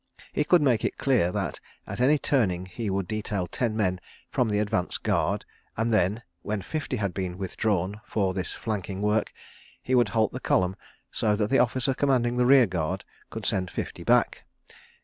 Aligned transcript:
He 0.33 0.43
could 0.43 0.63
make 0.63 0.83
it 0.83 0.97
clear 0.97 1.31
that 1.31 1.59
at 1.85 2.01
any 2.01 2.17
turning 2.17 2.65
he 2.65 2.89
would 2.89 3.07
detail 3.07 3.45
ten 3.45 3.77
men 3.77 3.99
from 4.31 4.49
the 4.49 4.57
advance 4.57 4.97
guard, 4.97 5.45
and 5.77 5.93
then, 5.93 6.23
when 6.41 6.63
fifty 6.63 6.97
had 6.97 7.13
been 7.13 7.37
withdrawn 7.37 8.01
for 8.07 8.33
this 8.33 8.51
flanking 8.51 9.03
work, 9.03 9.31
he 9.79 9.93
would 9.93 10.09
halt 10.09 10.31
the 10.33 10.39
column 10.39 10.75
so 11.11 11.35
that 11.35 11.51
the 11.51 11.59
officer 11.59 11.93
commanding 11.93 12.37
the 12.37 12.47
rear 12.47 12.65
guard 12.65 13.05
could 13.29 13.45
send 13.45 13.69
fifty 13.69 14.03
back. 14.03 14.41